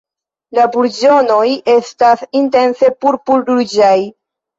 [0.59, 3.93] La burĝonoj estas intense purpur-ruĝaj.